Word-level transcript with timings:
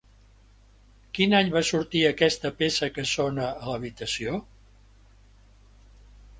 Quin 1.17 1.35
any 1.39 1.51
va 1.57 1.61
sortir 1.67 2.01
aquesta 2.07 2.51
peça 2.63 2.91
que 2.97 3.07
sona 3.11 3.47
a 3.53 3.63
l'habitació? 3.69 4.43